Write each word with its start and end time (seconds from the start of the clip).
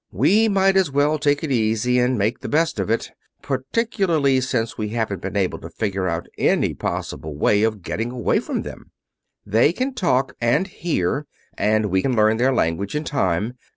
"We 0.11 0.47
might 0.49 0.77
as 0.77 0.89
well 0.89 1.19
take 1.19 1.43
it 1.43 1.51
easy 1.51 1.99
and 1.99 2.17
make 2.17 2.39
the 2.39 2.49
best 2.49 2.79
of 2.79 2.89
it, 2.89 3.11
particularly 3.43 4.41
since 4.41 4.75
we 4.75 4.89
haven't 4.89 5.21
been 5.21 5.37
able 5.37 5.59
to 5.59 5.69
figure 5.69 6.07
out 6.07 6.25
any 6.39 6.73
possible 6.73 7.35
way 7.35 7.61
of 7.61 7.83
getting 7.83 8.09
away 8.09 8.39
from 8.39 8.63
them. 8.63 8.89
They 9.45 9.71
can 9.71 9.93
talk 9.93 10.33
and 10.41 10.65
hear, 10.65 11.27
and 11.55 11.91
we 11.91 12.01
can 12.01 12.15
learn 12.15 12.37
their 12.37 12.51
language 12.51 12.95
in 12.95 13.03
time. 13.03 13.53